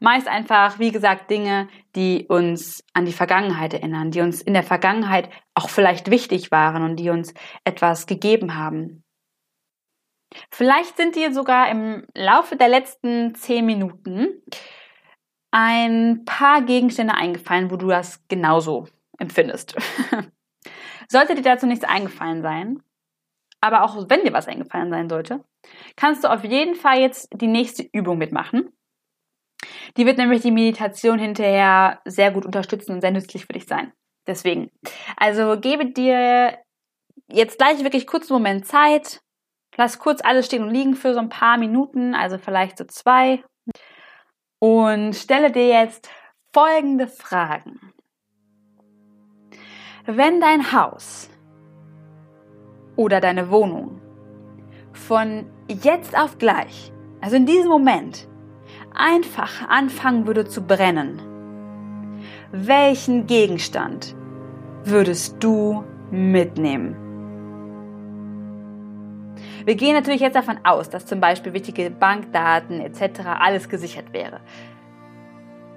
Meist 0.00 0.28
einfach, 0.28 0.78
wie 0.78 0.92
gesagt, 0.92 1.30
Dinge, 1.30 1.68
die 1.94 2.26
uns 2.28 2.84
an 2.92 3.04
die 3.04 3.12
Vergangenheit 3.12 3.74
erinnern, 3.74 4.10
die 4.10 4.20
uns 4.20 4.42
in 4.42 4.54
der 4.54 4.62
Vergangenheit 4.62 5.28
auch 5.54 5.68
vielleicht 5.68 6.10
wichtig 6.10 6.50
waren 6.50 6.82
und 6.82 6.96
die 6.96 7.10
uns 7.10 7.34
etwas 7.64 8.06
gegeben 8.06 8.56
haben. 8.56 9.04
Vielleicht 10.50 10.96
sind 10.96 11.14
dir 11.14 11.32
sogar 11.32 11.70
im 11.70 12.06
Laufe 12.14 12.56
der 12.56 12.68
letzten 12.68 13.34
zehn 13.34 13.64
Minuten 13.64 14.42
ein 15.52 16.24
paar 16.24 16.62
Gegenstände 16.62 17.14
eingefallen, 17.14 17.70
wo 17.70 17.76
du 17.76 17.86
das 17.86 18.26
genauso 18.26 18.88
empfindest. 19.18 19.76
sollte 21.08 21.34
dir 21.34 21.42
dazu 21.42 21.66
nichts 21.66 21.84
eingefallen 21.84 22.42
sein, 22.42 22.82
aber 23.60 23.84
auch 23.84 24.08
wenn 24.08 24.24
dir 24.24 24.32
was 24.32 24.48
eingefallen 24.48 24.90
sein 24.90 25.08
sollte, 25.08 25.44
kannst 25.96 26.24
du 26.24 26.28
auf 26.28 26.44
jeden 26.44 26.74
Fall 26.74 27.00
jetzt 27.00 27.28
die 27.32 27.46
nächste 27.46 27.82
Übung 27.92 28.18
mitmachen. 28.18 28.70
Die 29.96 30.06
wird 30.06 30.18
nämlich 30.18 30.42
die 30.42 30.50
Meditation 30.50 31.18
hinterher 31.18 32.00
sehr 32.04 32.30
gut 32.30 32.44
unterstützen 32.46 32.92
und 32.92 33.00
sehr 33.00 33.10
nützlich 33.10 33.46
für 33.46 33.52
dich 33.52 33.66
sein. 33.66 33.92
Deswegen. 34.26 34.70
Also 35.16 35.58
gebe 35.60 35.86
dir 35.86 36.58
jetzt 37.28 37.58
gleich 37.58 37.82
wirklich 37.82 38.06
kurz 38.06 38.30
einen 38.30 38.40
Moment 38.40 38.66
Zeit. 38.66 39.20
Lass 39.76 39.98
kurz 39.98 40.20
alles 40.22 40.46
stehen 40.46 40.62
und 40.62 40.70
liegen 40.70 40.94
für 40.94 41.14
so 41.14 41.20
ein 41.20 41.28
paar 41.28 41.58
Minuten, 41.58 42.14
also 42.14 42.38
vielleicht 42.38 42.78
so 42.78 42.84
zwei. 42.84 43.42
Und 44.60 45.14
stelle 45.14 45.50
dir 45.50 45.66
jetzt 45.66 46.08
folgende 46.52 47.08
Fragen. 47.08 47.92
Wenn 50.06 50.40
dein 50.40 50.72
Haus 50.72 51.28
oder 52.96 53.20
deine 53.20 53.50
Wohnung 53.50 54.00
von 54.92 55.50
jetzt 55.66 56.16
auf 56.16 56.38
gleich, 56.38 56.92
also 57.20 57.36
in 57.36 57.46
diesem 57.46 57.68
Moment, 57.68 58.28
einfach 58.94 59.68
anfangen 59.68 60.26
würde 60.26 60.46
zu 60.46 60.62
brennen, 60.62 61.20
welchen 62.52 63.26
Gegenstand 63.26 64.14
würdest 64.84 65.42
du 65.42 65.84
mitnehmen? 66.10 66.96
Wir 69.64 69.76
gehen 69.76 69.94
natürlich 69.94 70.20
jetzt 70.20 70.36
davon 70.36 70.58
aus, 70.62 70.90
dass 70.90 71.06
zum 71.06 71.20
Beispiel 71.20 71.54
wichtige 71.54 71.90
Bankdaten 71.90 72.80
etc. 72.80 73.20
alles 73.40 73.68
gesichert 73.68 74.12
wäre. 74.12 74.40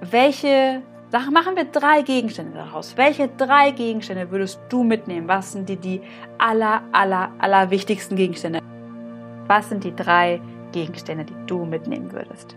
Welche 0.00 0.82
Sachen 1.10 1.32
machen 1.32 1.56
wir 1.56 1.64
drei 1.64 2.02
Gegenstände 2.02 2.52
daraus? 2.52 2.96
Welche 2.98 3.28
drei 3.28 3.70
Gegenstände 3.70 4.30
würdest 4.30 4.60
du 4.68 4.84
mitnehmen? 4.84 5.26
Was 5.26 5.52
sind 5.52 5.68
die, 5.68 5.76
die 5.76 6.02
aller, 6.36 6.82
aller, 6.92 7.32
aller 7.38 7.70
wichtigsten 7.70 8.14
Gegenstände? 8.14 8.60
Was 9.46 9.70
sind 9.70 9.84
die 9.84 9.96
drei 9.96 10.40
Gegenstände, 10.72 11.24
die 11.24 11.34
du 11.46 11.64
mitnehmen 11.64 12.12
würdest? 12.12 12.56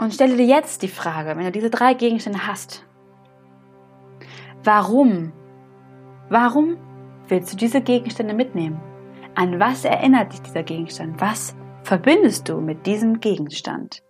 Und 0.00 0.14
stelle 0.14 0.34
dir 0.34 0.46
jetzt 0.46 0.80
die 0.80 0.88
Frage, 0.88 1.36
wenn 1.36 1.44
du 1.44 1.52
diese 1.52 1.68
drei 1.68 1.92
Gegenstände 1.92 2.46
hast, 2.46 2.86
warum, 4.64 5.32
warum 6.30 6.78
willst 7.28 7.52
du 7.52 7.56
diese 7.58 7.82
Gegenstände 7.82 8.32
mitnehmen? 8.32 8.80
An 9.34 9.60
was 9.60 9.84
erinnert 9.84 10.32
dich 10.32 10.40
dieser 10.40 10.62
Gegenstand? 10.62 11.20
Was 11.20 11.54
verbindest 11.82 12.48
du 12.48 12.62
mit 12.62 12.86
diesem 12.86 13.20
Gegenstand? 13.20 14.02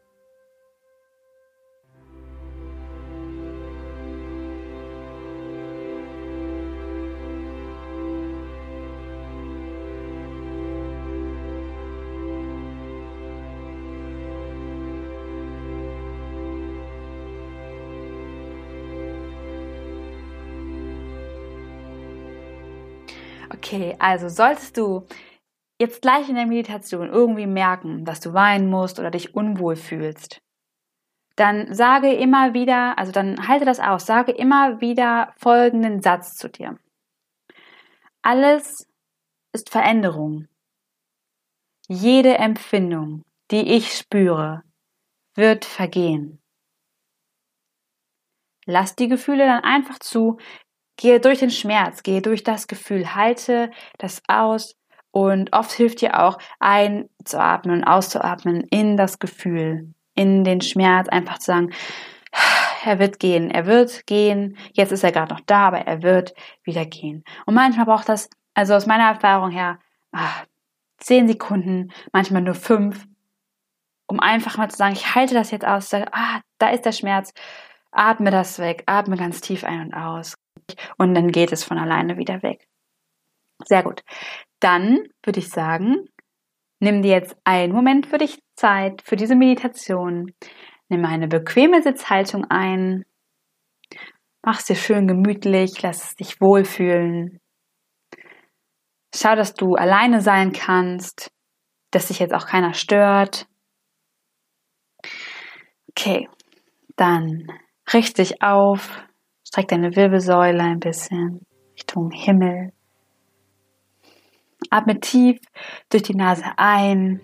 Also 24.00 24.28
solltest 24.28 24.76
du 24.76 25.06
jetzt 25.78 26.02
gleich 26.02 26.28
in 26.28 26.34
der 26.34 26.46
Meditation 26.46 27.08
irgendwie 27.08 27.46
merken, 27.46 28.04
dass 28.04 28.20
du 28.20 28.32
weinen 28.32 28.68
musst 28.68 28.98
oder 28.98 29.10
dich 29.10 29.34
unwohl 29.34 29.76
fühlst, 29.76 30.42
dann 31.36 31.72
sage 31.72 32.12
immer 32.12 32.52
wieder, 32.52 32.98
also 32.98 33.12
dann 33.12 33.48
halte 33.48 33.64
das 33.64 33.80
aus, 33.80 34.04
sage 34.04 34.32
immer 34.32 34.80
wieder 34.80 35.32
folgenden 35.38 36.02
Satz 36.02 36.36
zu 36.36 36.48
dir. 36.50 36.78
Alles 38.22 38.86
ist 39.52 39.70
Veränderung. 39.70 40.48
Jede 41.88 42.36
Empfindung, 42.36 43.24
die 43.50 43.74
ich 43.74 43.96
spüre, 43.96 44.62
wird 45.34 45.64
vergehen. 45.64 46.42
Lass 48.66 48.94
die 48.94 49.08
Gefühle 49.08 49.46
dann 49.46 49.64
einfach 49.64 49.98
zu, 49.98 50.38
Gehe 51.00 51.18
durch 51.18 51.38
den 51.38 51.50
Schmerz, 51.50 52.02
gehe 52.02 52.20
durch 52.20 52.44
das 52.44 52.66
Gefühl, 52.66 53.14
halte 53.14 53.70
das 53.96 54.20
aus 54.28 54.76
und 55.12 55.50
oft 55.54 55.72
hilft 55.72 56.02
dir 56.02 56.22
auch 56.22 56.36
einzuatmen 56.58 57.78
und 57.78 57.84
auszuatmen 57.84 58.66
in 58.70 58.98
das 58.98 59.18
Gefühl, 59.18 59.94
in 60.14 60.44
den 60.44 60.60
Schmerz, 60.60 61.08
einfach 61.08 61.38
zu 61.38 61.46
sagen, 61.46 61.70
er 62.84 62.98
wird 62.98 63.18
gehen, 63.18 63.50
er 63.50 63.64
wird 63.64 64.06
gehen, 64.06 64.58
jetzt 64.74 64.92
ist 64.92 65.02
er 65.02 65.10
gerade 65.10 65.32
noch 65.32 65.40
da, 65.40 65.68
aber 65.68 65.78
er 65.78 66.02
wird 66.02 66.34
wieder 66.64 66.84
gehen. 66.84 67.24
Und 67.46 67.54
manchmal 67.54 67.86
braucht 67.86 68.10
das, 68.10 68.28
also 68.52 68.74
aus 68.74 68.84
meiner 68.84 69.08
Erfahrung 69.08 69.50
her, 69.50 69.78
ach, 70.12 70.44
zehn 70.98 71.26
Sekunden, 71.26 71.92
manchmal 72.12 72.42
nur 72.42 72.54
fünf, 72.54 73.06
um 74.06 74.20
einfach 74.20 74.58
mal 74.58 74.68
zu 74.68 74.76
sagen, 74.76 74.92
ich 74.92 75.14
halte 75.14 75.32
das 75.32 75.50
jetzt 75.50 75.66
aus, 75.66 75.88
sage, 75.88 76.08
ah, 76.12 76.42
da 76.58 76.68
ist 76.68 76.84
der 76.84 76.92
Schmerz, 76.92 77.32
atme 77.90 78.30
das 78.30 78.58
weg, 78.58 78.82
atme 78.84 79.16
ganz 79.16 79.40
tief 79.40 79.64
ein 79.64 79.86
und 79.86 79.94
aus 79.94 80.36
und 80.98 81.14
dann 81.14 81.28
geht 81.28 81.52
es 81.52 81.64
von 81.64 81.78
alleine 81.78 82.16
wieder 82.16 82.42
weg. 82.42 82.66
Sehr 83.64 83.82
gut. 83.82 84.02
Dann 84.60 85.08
würde 85.24 85.40
ich 85.40 85.48
sagen, 85.48 86.08
nimm 86.80 87.02
dir 87.02 87.12
jetzt 87.12 87.36
einen 87.44 87.72
Moment 87.72 88.06
für 88.06 88.18
dich 88.18 88.40
Zeit 88.56 89.02
für 89.02 89.16
diese 89.16 89.34
Meditation. 89.34 90.32
Nimm 90.88 91.04
eine 91.04 91.28
bequeme 91.28 91.82
Sitzhaltung 91.82 92.44
ein. 92.50 93.04
Mach 94.42 94.58
es 94.58 94.66
dir 94.66 94.76
schön 94.76 95.06
gemütlich, 95.06 95.82
lass 95.82 96.04
es 96.04 96.14
dich 96.16 96.40
wohlfühlen. 96.40 97.40
Schau, 99.14 99.34
dass 99.34 99.54
du 99.54 99.74
alleine 99.74 100.20
sein 100.20 100.52
kannst, 100.52 101.30
dass 101.90 102.08
dich 102.08 102.20
jetzt 102.20 102.32
auch 102.32 102.46
keiner 102.46 102.74
stört. 102.74 103.46
Okay, 105.90 106.28
dann 106.96 107.46
richte 107.92 108.22
dich 108.22 108.42
auf, 108.42 109.02
Streck 109.52 109.66
deine 109.66 109.96
Wirbelsäule 109.96 110.62
ein 110.62 110.78
bisschen 110.78 111.44
Richtung 111.74 112.12
Himmel. 112.12 112.72
Atme 114.70 115.00
tief 115.00 115.40
durch 115.88 116.04
die 116.04 116.14
Nase 116.14 116.44
ein 116.56 117.20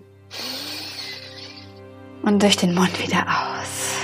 und 2.23 2.43
durch 2.43 2.57
den 2.57 2.75
Mund 2.75 3.01
wieder 3.01 3.25
aus. 3.29 3.95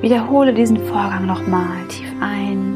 Wiederhole 0.00 0.52
diesen 0.52 0.78
Vorgang 0.88 1.24
nochmal 1.24 1.86
tief 1.86 2.12
ein. 2.20 2.74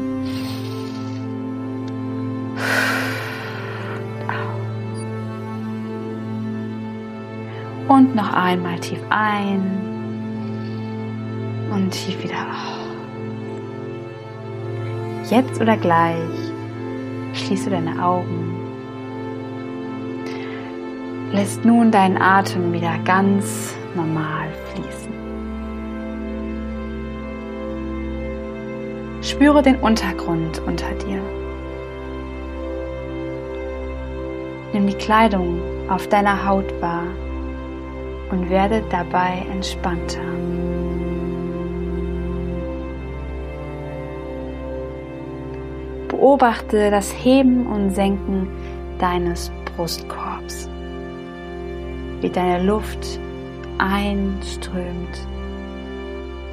Und 7.89 8.15
noch 8.15 8.31
einmal 8.31 8.79
tief 8.79 9.01
ein 9.09 9.96
und 11.87 11.93
tief 11.93 12.21
wieder 12.21 12.35
auf. 12.35 12.85
Jetzt 15.31 15.61
oder 15.61 15.77
gleich 15.77 16.17
schließe 17.31 17.69
deine 17.69 18.03
Augen. 18.03 18.55
Lässt 21.31 21.63
nun 21.63 21.89
deinen 21.91 22.17
Atem 22.17 22.73
wieder 22.73 22.97
ganz 23.05 23.73
normal 23.95 24.49
fließen. 24.73 25.13
Spüre 29.21 29.61
den 29.61 29.77
Untergrund 29.77 30.61
unter 30.67 30.91
dir. 30.95 31.21
Nimm 34.73 34.87
die 34.87 34.93
Kleidung 34.93 35.61
auf 35.87 36.05
deiner 36.09 36.45
Haut 36.45 36.69
wahr 36.81 37.07
und 38.29 38.49
werde 38.49 38.83
dabei 38.89 39.45
entspannter. 39.53 40.37
Beobachte 46.27 46.91
das 46.91 47.13
Heben 47.13 47.65
und 47.67 47.91
Senken 47.91 48.49
deines 48.99 49.49
Brustkorbs, 49.63 50.67
wie 52.19 52.29
deine 52.29 52.65
Luft 52.65 53.17
einströmt 53.77 55.25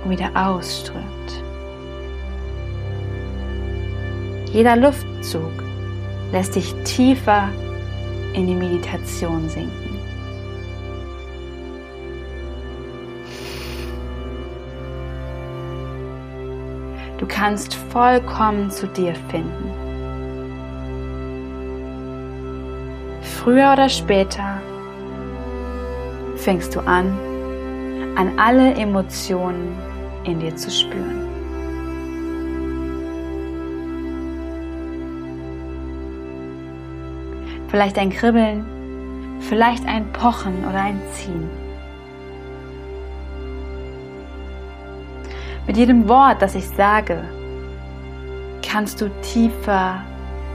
und 0.04 0.10
wieder 0.12 0.30
ausströmt. 0.32 1.42
Jeder 4.52 4.76
Luftzug 4.76 5.50
lässt 6.30 6.54
dich 6.54 6.72
tiefer 6.84 7.48
in 8.32 8.46
die 8.46 8.54
Meditation 8.54 9.48
sinken. 9.48 9.83
Du 17.24 17.30
kannst 17.30 17.74
vollkommen 17.90 18.70
zu 18.70 18.86
dir 18.86 19.14
finden. 19.30 19.70
Früher 23.22 23.72
oder 23.72 23.88
später 23.88 24.60
fängst 26.36 26.76
du 26.76 26.80
an, 26.80 27.18
an 28.16 28.38
alle 28.38 28.74
Emotionen 28.74 29.74
in 30.24 30.38
dir 30.38 30.54
zu 30.54 30.70
spüren. 30.70 31.26
Vielleicht 37.68 37.96
ein 37.96 38.10
Kribbeln, 38.10 38.66
vielleicht 39.40 39.86
ein 39.86 40.12
Pochen 40.12 40.62
oder 40.68 40.82
ein 40.82 41.00
Ziehen. 41.14 41.63
Mit 45.66 45.78
jedem 45.78 46.08
Wort, 46.08 46.42
das 46.42 46.54
ich 46.54 46.68
sage, 46.68 47.24
kannst 48.62 49.00
du 49.00 49.08
tiefer 49.22 50.02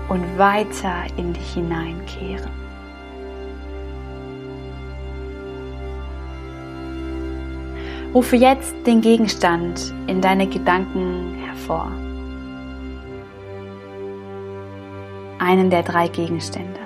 und 0.08 0.38
weiter 0.38 1.04
in 1.18 1.34
dich 1.34 1.54
hineinkehren. 1.54 2.52
Rufe 8.14 8.36
jetzt 8.36 8.76
den 8.86 9.02
Gegenstand 9.02 9.94
in 10.08 10.22
deine 10.22 10.48
Gedanken 10.48 11.36
hervor. 11.46 11.92
Einen 15.40 15.70
der 15.70 15.84
drei 15.84 16.08
Gegenstände. 16.08 16.80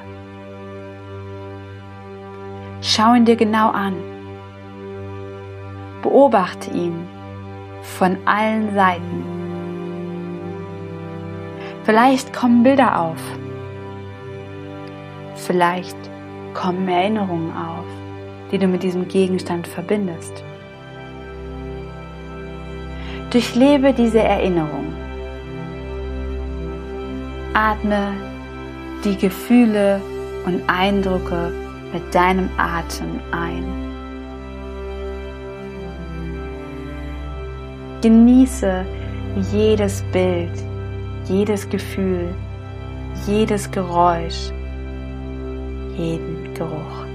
Schau 2.82 3.14
ihn 3.14 3.26
dir 3.26 3.38
genau 3.38 3.70
an. 3.70 3.96
Beobachte 6.02 6.70
ihn 6.72 7.08
von 7.84 8.18
allen 8.26 8.74
Seiten. 8.74 9.24
Vielleicht 11.84 12.34
kommen 12.34 12.64
Bilder 12.64 13.00
auf. 13.00 13.22
Vielleicht 15.36 15.98
kommen 16.54 16.88
Erinnerungen 16.88 17.52
auf, 17.52 17.86
die 18.52 18.58
du 18.58 18.68
mit 18.68 18.84
diesem 18.84 19.08
Gegenstand 19.08 19.68
verbindest. 19.68 20.44
Durchlebe 23.32 23.94
diese 23.94 24.22
Erinnerung. 24.22 24.94
Atme 27.54 28.14
die 29.04 29.18
Gefühle 29.18 30.02
und 30.46 30.62
Eindrücke 30.68 31.52
mit 31.92 32.16
deinem 32.16 32.50
Atem 32.58 33.20
ein. 33.32 33.83
Genieße 38.04 38.86
jedes 39.54 40.04
Bild, 40.12 40.52
jedes 41.30 41.70
Gefühl, 41.70 42.36
jedes 43.26 43.72
Geräusch, 43.72 44.52
jeden 45.96 46.54
Geruch. 46.54 47.06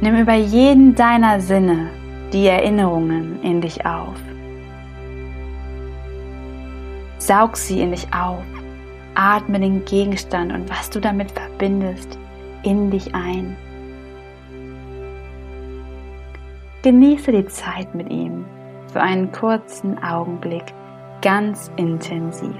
Nimm 0.00 0.22
über 0.22 0.32
jeden 0.32 0.94
deiner 0.94 1.38
Sinne 1.38 1.90
die 2.32 2.46
Erinnerungen 2.46 3.42
in 3.42 3.60
dich 3.60 3.84
auf. 3.84 4.16
Saug 7.18 7.58
sie 7.58 7.82
in 7.82 7.90
dich 7.90 8.06
auf. 8.14 8.42
Atme 9.14 9.60
den 9.60 9.84
Gegenstand 9.84 10.50
und 10.50 10.70
was 10.70 10.88
du 10.88 10.98
damit 10.98 11.30
verbindest 11.32 12.18
in 12.62 12.90
dich 12.90 13.14
ein. 13.14 13.54
Genieße 16.82 17.30
die 17.30 17.46
Zeit 17.46 17.94
mit 17.94 18.10
ihm 18.10 18.44
für 18.92 19.00
einen 19.00 19.30
kurzen 19.30 20.02
Augenblick 20.02 20.64
ganz 21.22 21.70
intensiv. 21.76 22.56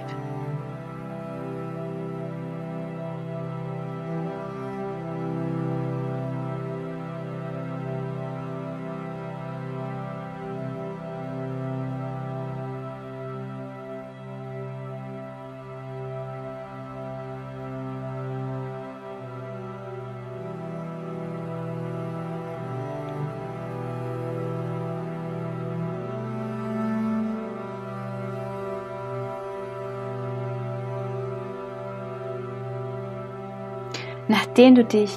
Nachdem 34.33 34.75
du 34.75 34.83
dich 34.83 35.15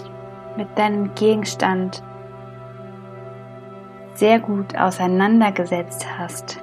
mit 0.57 0.77
deinem 0.77 1.15
Gegenstand 1.15 2.03
sehr 4.13 4.39
gut 4.39 4.77
auseinandergesetzt 4.77 6.05
hast, 6.19 6.61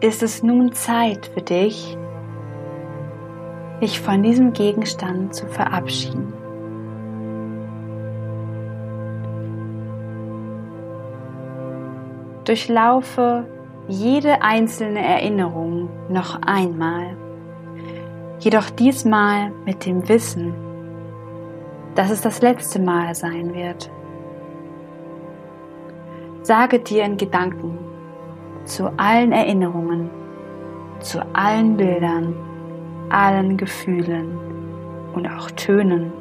ist 0.00 0.22
es 0.22 0.42
nun 0.42 0.72
Zeit 0.72 1.30
für 1.32 1.40
dich, 1.40 1.96
dich 3.80 4.00
von 4.00 4.22
diesem 4.22 4.52
Gegenstand 4.52 5.34
zu 5.34 5.46
verabschieden. 5.46 6.34
Durchlaufe 12.44 13.46
jede 13.88 14.42
einzelne 14.42 15.02
Erinnerung 15.02 15.88
noch 16.10 16.38
einmal 16.42 17.16
jedoch 18.40 18.70
diesmal 18.70 19.50
mit 19.64 19.84
dem 19.84 20.08
Wissen, 20.08 20.54
dass 21.94 22.10
es 22.10 22.20
das 22.20 22.40
letzte 22.42 22.80
Mal 22.80 23.14
sein 23.14 23.54
wird. 23.54 23.90
Sage 26.42 26.78
dir 26.78 27.04
in 27.04 27.16
Gedanken 27.16 27.78
zu 28.64 28.92
allen 28.98 29.32
Erinnerungen, 29.32 30.10
zu 31.00 31.20
allen 31.34 31.76
Bildern, 31.76 32.34
allen 33.10 33.56
Gefühlen 33.56 34.38
und 35.14 35.26
auch 35.26 35.50
Tönen. 35.52 36.12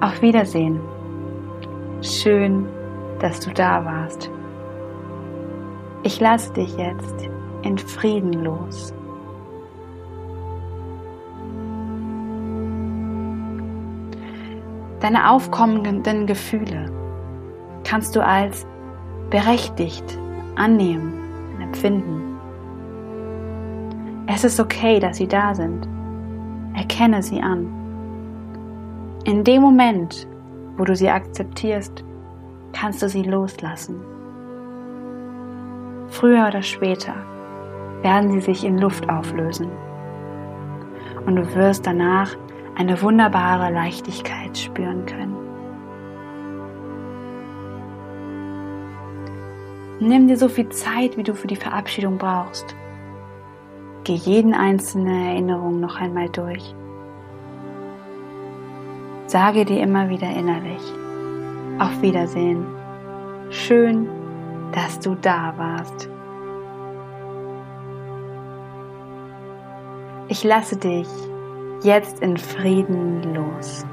Auf 0.00 0.20
Wiedersehen. 0.20 0.80
Schön, 2.02 2.66
dass 3.20 3.40
du 3.40 3.50
da 3.52 3.84
warst. 3.84 4.30
Ich 6.02 6.20
lasse 6.20 6.52
dich 6.52 6.76
jetzt 6.76 7.28
in 7.62 7.78
Frieden 7.78 8.44
los. 8.44 8.95
Deine 15.00 15.30
aufkommenden 15.30 16.26
Gefühle 16.26 16.90
kannst 17.84 18.16
du 18.16 18.24
als 18.24 18.66
berechtigt 19.30 20.18
annehmen 20.56 21.12
und 21.54 21.62
empfinden. 21.62 22.38
Es 24.26 24.42
ist 24.44 24.58
okay, 24.58 24.98
dass 24.98 25.18
sie 25.18 25.28
da 25.28 25.54
sind. 25.54 25.86
Erkenne 26.74 27.22
sie 27.22 27.40
an. 27.40 27.68
In 29.24 29.44
dem 29.44 29.62
Moment, 29.62 30.26
wo 30.76 30.84
du 30.84 30.96
sie 30.96 31.10
akzeptierst, 31.10 32.04
kannst 32.72 33.02
du 33.02 33.08
sie 33.08 33.22
loslassen. 33.22 34.00
Früher 36.08 36.46
oder 36.48 36.62
später 36.62 37.14
werden 38.02 38.30
sie 38.30 38.40
sich 38.40 38.64
in 38.64 38.78
Luft 38.78 39.08
auflösen. 39.08 39.68
Und 41.26 41.36
du 41.36 41.54
wirst 41.54 41.86
danach 41.86 42.36
eine 42.76 43.00
wunderbare 43.02 43.72
Leichtigkeit 43.72 44.45
spüren 44.62 45.06
können. 45.06 45.36
Nimm 49.98 50.28
dir 50.28 50.36
so 50.36 50.48
viel 50.48 50.68
Zeit, 50.68 51.16
wie 51.16 51.22
du 51.22 51.34
für 51.34 51.46
die 51.46 51.56
Verabschiedung 51.56 52.18
brauchst. 52.18 52.76
Geh 54.04 54.14
jeden 54.14 54.54
einzelne 54.54 55.30
Erinnerung 55.30 55.80
noch 55.80 56.00
einmal 56.00 56.28
durch. 56.28 56.74
Sage 59.26 59.64
dir 59.64 59.80
immer 59.82 60.08
wieder 60.08 60.30
innerlich, 60.30 60.82
auf 61.78 62.00
Wiedersehen. 62.02 62.64
Schön, 63.50 64.06
dass 64.72 65.00
du 65.00 65.16
da 65.16 65.54
warst. 65.56 66.08
Ich 70.28 70.44
lasse 70.44 70.76
dich 70.76 71.08
jetzt 71.82 72.20
in 72.20 72.36
Frieden 72.36 73.34
los. 73.34 73.84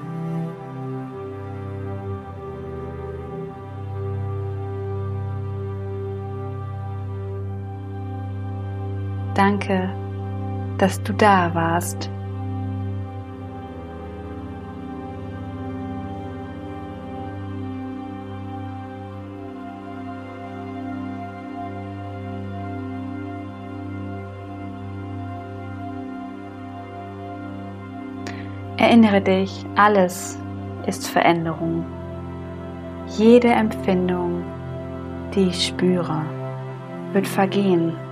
Danke, 9.36 9.90
dass 10.78 11.02
du 11.02 11.12
da 11.14 11.54
warst. 11.56 12.10
Erinnere 28.78 29.22
dich, 29.22 29.66
alles 29.76 30.38
ist 30.86 31.08
Veränderung. 31.08 31.86
Jede 33.18 33.48
Empfindung, 33.48 34.44
die 35.34 35.48
ich 35.48 35.68
spüre, 35.68 36.22
wird 37.14 37.28
vergehen. 37.28 38.03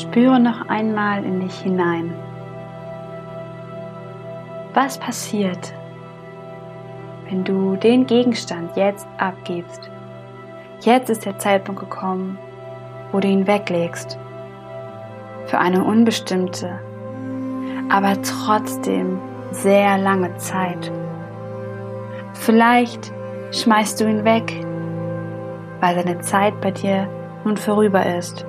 Spüre 0.00 0.38
noch 0.38 0.68
einmal 0.68 1.24
in 1.24 1.40
dich 1.40 1.58
hinein. 1.58 2.14
Was 4.72 4.96
passiert, 4.96 5.74
wenn 7.28 7.42
du 7.42 7.74
den 7.74 8.06
Gegenstand 8.06 8.76
jetzt 8.76 9.08
abgibst? 9.16 9.90
Jetzt 10.82 11.10
ist 11.10 11.24
der 11.24 11.36
Zeitpunkt 11.38 11.80
gekommen, 11.80 12.38
wo 13.10 13.18
du 13.18 13.26
ihn 13.26 13.48
weglegst. 13.48 14.16
Für 15.46 15.58
eine 15.58 15.82
unbestimmte, 15.82 16.78
aber 17.88 18.22
trotzdem 18.22 19.18
sehr 19.50 19.98
lange 19.98 20.36
Zeit. 20.36 20.92
Vielleicht 22.34 23.12
schmeißt 23.50 24.00
du 24.00 24.04
ihn 24.04 24.24
weg, 24.24 24.64
weil 25.80 25.96
seine 25.96 26.20
Zeit 26.20 26.60
bei 26.60 26.70
dir 26.70 27.08
nun 27.44 27.56
vorüber 27.56 28.06
ist. 28.06 28.46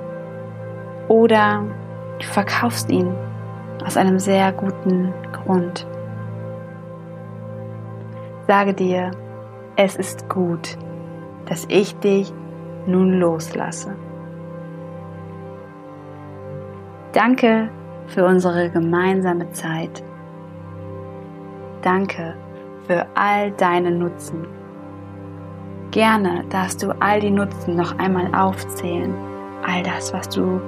Oder 1.10 1.64
du 2.20 2.24
verkaufst 2.24 2.88
ihn 2.88 3.12
aus 3.84 3.96
einem 3.96 4.20
sehr 4.20 4.52
guten 4.52 5.12
Grund. 5.32 5.84
Sage 8.46 8.74
dir, 8.74 9.10
es 9.74 9.96
ist 9.96 10.28
gut, 10.28 10.78
dass 11.46 11.66
ich 11.68 11.96
dich 11.96 12.32
nun 12.86 13.18
loslasse. 13.18 13.96
Danke 17.12 17.70
für 18.06 18.24
unsere 18.24 18.70
gemeinsame 18.70 19.50
Zeit. 19.50 20.04
Danke 21.82 22.36
für 22.86 23.04
all 23.16 23.50
deine 23.50 23.90
Nutzen. 23.90 24.46
Gerne 25.90 26.44
darfst 26.50 26.84
du 26.84 26.92
all 27.00 27.18
die 27.18 27.32
Nutzen 27.32 27.74
noch 27.74 27.98
einmal 27.98 28.32
aufzählen. 28.32 29.12
All 29.66 29.82
das, 29.82 30.12
was 30.12 30.28
du 30.28 30.60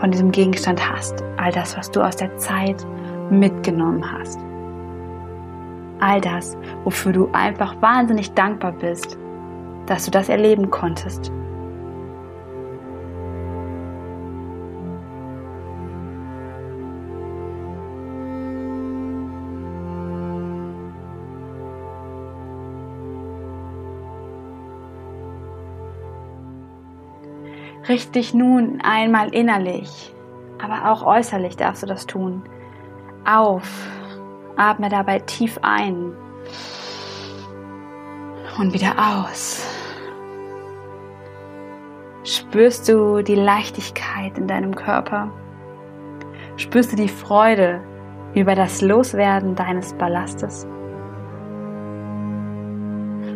von 0.00 0.10
diesem 0.10 0.30
Gegenstand 0.30 0.88
hast, 0.88 1.22
all 1.36 1.52
das, 1.52 1.76
was 1.76 1.90
du 1.90 2.02
aus 2.02 2.16
der 2.16 2.36
Zeit 2.36 2.86
mitgenommen 3.30 4.04
hast. 4.10 4.38
All 6.00 6.20
das, 6.20 6.56
wofür 6.84 7.12
du 7.12 7.28
einfach 7.32 7.80
wahnsinnig 7.80 8.32
dankbar 8.32 8.72
bist, 8.72 9.16
dass 9.86 10.04
du 10.04 10.10
das 10.10 10.28
erleben 10.28 10.70
konntest. 10.70 11.32
Richte 27.88 28.12
dich 28.12 28.34
nun 28.34 28.80
einmal 28.82 29.32
innerlich, 29.32 30.12
aber 30.60 30.90
auch 30.90 31.06
äußerlich 31.06 31.56
darfst 31.56 31.84
du 31.84 31.86
das 31.86 32.06
tun. 32.06 32.42
Auf, 33.24 33.70
atme 34.56 34.88
dabei 34.88 35.20
tief 35.20 35.56
ein 35.62 36.12
und 38.58 38.72
wieder 38.72 38.94
aus. 38.98 39.64
Spürst 42.24 42.88
du 42.88 43.22
die 43.22 43.36
Leichtigkeit 43.36 44.36
in 44.36 44.48
deinem 44.48 44.74
Körper? 44.74 45.30
Spürst 46.56 46.90
du 46.90 46.96
die 46.96 47.08
Freude 47.08 47.80
über 48.34 48.56
das 48.56 48.82
Loswerden 48.82 49.54
deines 49.54 49.94
Ballastes? 49.94 50.66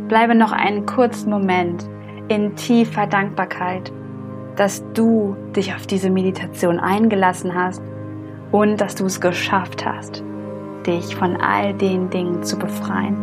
Bleibe 0.08 0.34
noch 0.34 0.50
einen 0.50 0.86
kurzen 0.86 1.30
Moment 1.30 1.88
in 2.26 2.56
tiefer 2.56 3.06
Dankbarkeit 3.06 3.92
dass 4.60 4.84
du 4.92 5.38
dich 5.56 5.74
auf 5.74 5.86
diese 5.86 6.10
Meditation 6.10 6.78
eingelassen 6.80 7.54
hast 7.54 7.80
und 8.52 8.78
dass 8.78 8.94
du 8.94 9.06
es 9.06 9.18
geschafft 9.18 9.86
hast, 9.86 10.22
dich 10.86 11.16
von 11.16 11.38
all 11.40 11.72
den 11.72 12.10
Dingen 12.10 12.42
zu 12.42 12.58
befreien. 12.58 13.16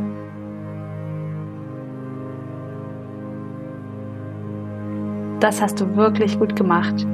Das 5.39 5.61
hast 5.61 5.79
du 5.79 5.95
wirklich 5.95 6.39
gut 6.39 6.55
gemacht. 6.55 7.05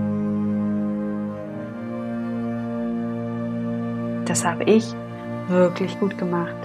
Das 4.24 4.46
habe 4.46 4.64
ich 4.64 4.86
wirklich 5.50 6.00
gut 6.00 6.18
gemacht. 6.18 6.56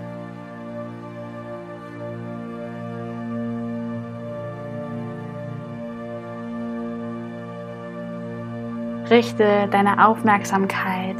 Richte 9.10 9.68
deine 9.70 10.06
Aufmerksamkeit 10.06 11.16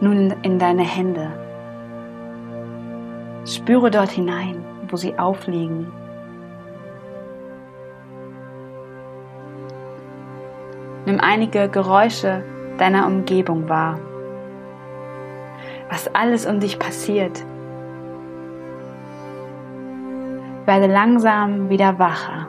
nun 0.00 0.34
in 0.42 0.58
deine 0.58 0.82
Hände. 0.82 1.30
Spüre 3.46 3.90
dort 3.90 4.10
hinein, 4.10 4.64
wo 4.88 4.96
sie 4.96 5.16
aufliegen. 5.16 5.92
Nimm 11.06 11.20
einige 11.20 11.68
Geräusche 11.68 12.42
deiner 12.78 13.06
Umgebung 13.06 13.68
wahr. 13.68 14.00
Was 15.90 16.12
alles 16.14 16.46
um 16.46 16.58
dich 16.58 16.80
passiert. 16.80 17.44
Werde 20.66 20.86
langsam 20.86 21.70
wieder 21.70 21.98
wacher. 22.00 22.48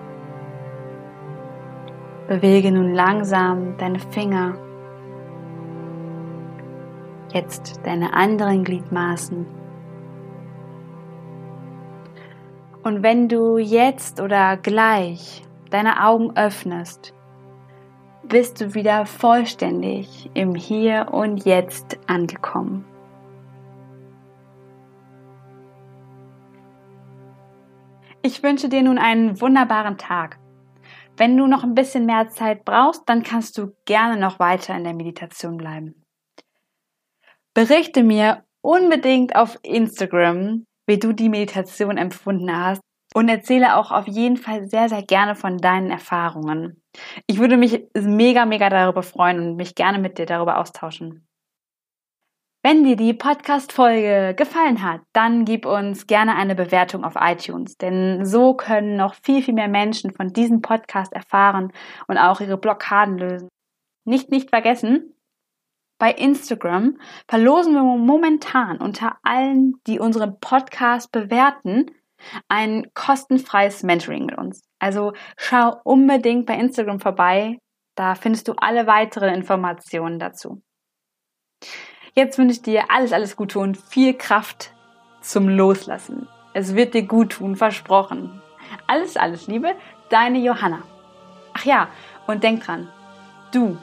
Bewege 2.30 2.72
nun 2.72 2.94
langsam 2.94 3.76
deine 3.80 3.98
Finger, 3.98 4.56
jetzt 7.34 7.80
deine 7.84 8.14
anderen 8.14 8.64
Gliedmaßen. 8.64 9.48
Und 12.84 13.02
wenn 13.02 13.30
du 13.30 13.58
jetzt 13.58 14.22
oder 14.22 14.58
gleich 14.58 15.42
deine 15.72 16.06
Augen 16.06 16.38
öffnest, 16.38 17.16
bist 18.22 18.62
du 18.62 18.76
wieder 18.76 19.08
vollständig 19.08 20.30
im 20.36 20.54
Hier 20.54 21.08
und 21.12 21.46
Jetzt 21.46 21.98
angekommen. 22.06 22.86
Ich 28.22 28.44
wünsche 28.44 28.70
dir 28.70 28.84
nun 28.84 29.00
einen 29.00 29.42
wunderbaren 29.42 29.98
Tag. 29.98 30.38
Wenn 31.20 31.36
du 31.36 31.48
noch 31.48 31.66
ein 31.66 31.76
bisschen 31.76 32.06
mehr 32.06 32.30
Zeit 32.30 32.64
brauchst, 32.64 33.04
dann 33.08 33.24
kannst 33.24 33.58
du 33.58 33.74
gerne 33.84 34.18
noch 34.18 34.40
weiter 34.40 34.74
in 34.78 34.86
der 34.86 34.94
Meditation 34.94 35.58
bleiben. 35.58 36.06
Berichte 37.54 38.04
mir 38.04 38.46
unbedingt 38.62 39.36
auf 39.36 39.58
Instagram, 39.62 40.66
wie 40.88 40.98
du 40.98 41.12
die 41.12 41.28
Meditation 41.28 41.98
empfunden 41.98 42.56
hast 42.56 42.80
und 43.14 43.28
erzähle 43.28 43.76
auch 43.76 43.92
auf 43.92 44.08
jeden 44.08 44.38
Fall 44.38 44.70
sehr, 44.70 44.88
sehr 44.88 45.04
gerne 45.04 45.36
von 45.36 45.58
deinen 45.58 45.92
Erfahrungen. 45.92 46.82
Ich 47.28 47.38
würde 47.38 47.58
mich 47.58 47.84
mega, 47.98 48.46
mega 48.46 48.70
darüber 48.70 49.04
freuen 49.04 49.40
und 49.42 49.56
mich 49.58 49.76
gerne 49.76 50.00
mit 50.00 50.20
dir 50.20 50.26
darüber 50.26 50.58
austauschen. 50.58 51.29
Wenn 52.62 52.84
dir 52.84 52.98
die 52.98 53.14
Podcast-Folge 53.14 54.34
gefallen 54.36 54.84
hat, 54.84 55.02
dann 55.14 55.46
gib 55.46 55.66
uns 55.66 56.08
gerne 56.08 56.36
eine 56.36 56.56
Bewertung 56.56 57.06
auf 57.06 57.14
iTunes, 57.18 57.78
denn 57.78 58.26
so 58.26 58.54
können 58.54 58.98
noch 58.98 59.14
viel, 59.16 59.42
viel 59.42 59.54
mehr 59.54 59.70
Menschen 59.70 60.12
von 60.14 60.34
diesem 60.34 60.62
Podcast 60.62 61.14
erfahren 61.14 61.72
und 62.08 62.18
auch 62.18 62.42
ihre 62.42 62.58
Blockaden 62.58 63.18
lösen. 63.18 63.48
Nicht, 64.06 64.30
nicht 64.30 64.50
vergessen, 64.50 65.16
Bei 66.00 66.12
Instagram 66.14 66.98
verlosen 67.28 67.74
wir 67.74 67.84
momentan 67.84 68.78
unter 68.78 69.18
allen, 69.24 69.74
die 69.86 70.00
unseren 70.00 70.40
Podcast 70.40 71.12
bewerten, 71.12 71.92
ein 72.48 72.92
kostenfreies 72.94 73.84
Mentoring 73.84 74.26
mit 74.26 74.38
uns. 74.38 74.64
Also 74.80 75.14
schau 75.38 75.76
unbedingt 75.84 76.46
bei 76.46 76.56
Instagram 76.56 77.00
vorbei. 77.02 77.60
Da 77.96 78.16
findest 78.16 78.48
du 78.48 78.54
alle 78.54 78.88
weiteren 78.88 79.34
Informationen 79.34 80.20
dazu. 80.20 80.62
Jetzt 82.20 82.38
wünsche 82.38 82.56
ich 82.56 82.62
dir 82.62 82.92
alles, 82.92 83.14
alles 83.14 83.38
Gute 83.38 83.60
und 83.60 83.78
viel 83.78 84.14
Kraft 84.14 84.72
zum 85.22 85.48
Loslassen. 85.48 86.28
Es 86.52 86.76
wird 86.76 86.94
dir 86.94 87.04
gut 87.04 87.30
tun, 87.30 87.56
versprochen. 87.56 88.42
Alles, 88.88 89.16
alles 89.16 89.48
Liebe, 89.48 89.70
deine 90.10 90.40
Johanna. 90.40 90.82
Ach 91.54 91.64
ja, 91.64 91.88
und 92.28 92.44
denk 92.44 92.66
dran, 92.66 92.90
du 93.54 93.78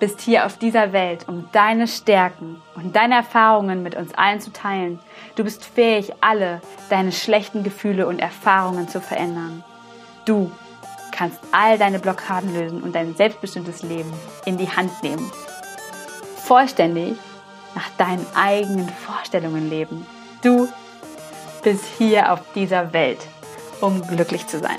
bist 0.00 0.22
hier 0.22 0.44
auf 0.44 0.58
dieser 0.58 0.92
Welt, 0.92 1.28
um 1.28 1.48
deine 1.52 1.86
Stärken 1.86 2.60
und 2.74 2.96
deine 2.96 3.14
Erfahrungen 3.14 3.84
mit 3.84 3.94
uns 3.94 4.12
allen 4.12 4.40
zu 4.40 4.52
teilen. 4.52 4.98
Du 5.36 5.44
bist 5.44 5.64
fähig, 5.64 6.12
alle 6.20 6.60
deine 6.90 7.12
schlechten 7.12 7.62
Gefühle 7.62 8.08
und 8.08 8.18
Erfahrungen 8.18 8.88
zu 8.88 9.00
verändern. 9.00 9.62
Du 10.24 10.50
kannst 11.12 11.38
all 11.52 11.78
deine 11.78 12.00
Blockaden 12.00 12.52
lösen 12.54 12.82
und 12.82 12.96
dein 12.96 13.14
selbstbestimmtes 13.14 13.84
Leben 13.84 14.12
in 14.46 14.58
die 14.58 14.68
Hand 14.68 15.00
nehmen. 15.04 15.30
Vollständig 16.38 17.16
nach 17.74 17.88
deinen 17.98 18.26
eigenen 18.34 18.88
Vorstellungen 18.88 19.68
leben. 19.68 20.06
Du 20.42 20.68
bist 21.62 21.84
hier 21.98 22.32
auf 22.32 22.40
dieser 22.54 22.92
Welt, 22.92 23.20
um 23.80 24.02
glücklich 24.06 24.46
zu 24.46 24.58
sein. 24.58 24.78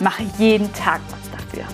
Mache 0.00 0.24
jeden 0.38 0.72
Tag 0.72 1.00
was 1.10 1.30
dafür. 1.30 1.66